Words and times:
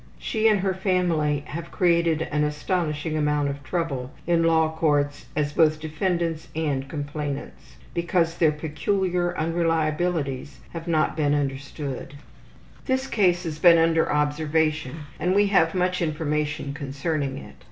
She 0.17 0.47
and 0.47 0.61
her 0.61 0.73
family 0.73 1.41
have 1.45 1.69
created 1.69 2.23
an 2.31 2.43
astonishing 2.43 3.15
amount 3.15 3.49
of 3.49 3.63
trouble 3.63 4.09
in 4.25 4.41
law 4.41 4.75
courts 4.75 5.27
as 5.35 5.53
both 5.53 5.79
defendants 5.79 6.47
and 6.55 6.89
complainants, 6.89 7.75
because 7.93 8.35
their 8.35 8.51
peculiar 8.51 9.35
unreliabilities 9.37 10.55
have 10.73 10.87
not 10.87 11.15
been 11.15 11.35
understood. 11.35 12.15
This 12.87 13.05
case 13.05 13.43
has 13.43 13.63
long 13.63 13.73
been 13.73 13.77
under 13.77 14.11
observation 14.11 15.01
and 15.19 15.35
we 15.35 15.45
have 15.49 15.75
much 15.75 16.01
information 16.01 16.73
concerning 16.73 17.37
it. 17.37 17.53